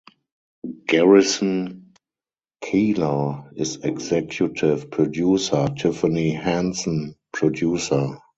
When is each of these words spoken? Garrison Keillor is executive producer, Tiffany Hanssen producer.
Garrison 0.87 1.93
Keillor 2.63 3.51
is 3.55 3.75
executive 3.83 4.89
producer, 4.89 5.67
Tiffany 5.77 6.33
Hanssen 6.33 7.13
producer. 7.31 8.17